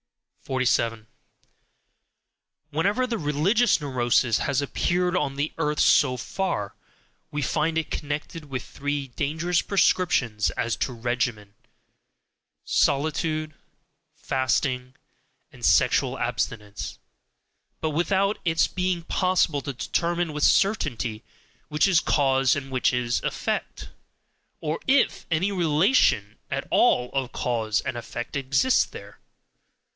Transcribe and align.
47. 0.45 1.05
Wherever 2.71 3.05
the 3.07 3.19
religious 3.19 3.79
neurosis 3.79 4.39
has 4.39 4.59
appeared 4.61 5.15
on 5.15 5.35
the 5.35 5.53
earth 5.59 5.79
so 5.79 6.17
far, 6.17 6.73
we 7.29 7.43
find 7.43 7.77
it 7.77 7.91
connected 7.91 8.45
with 8.45 8.63
three 8.63 9.09
dangerous 9.09 9.61
prescriptions 9.61 10.49
as 10.57 10.75
to 10.77 10.91
regimen: 10.91 11.53
solitude, 12.65 13.53
fasting, 14.15 14.95
and 15.51 15.63
sexual 15.63 16.17
abstinence 16.17 16.97
but 17.79 17.91
without 17.91 18.39
its 18.43 18.65
being 18.67 19.03
possible 19.03 19.61
to 19.61 19.71
determine 19.73 20.33
with 20.33 20.43
certainty 20.43 21.23
which 21.67 21.87
is 21.87 21.99
cause 21.99 22.55
and 22.55 22.71
which 22.71 22.91
is 22.91 23.21
effect, 23.21 23.89
or 24.59 24.79
IF 24.87 25.27
any 25.29 25.51
relation 25.51 26.39
at 26.49 26.67
all 26.71 27.11
of 27.13 27.31
cause 27.31 27.81
and 27.81 27.95
effect 27.95 28.35
exists 28.35 28.83
there. 28.83 29.19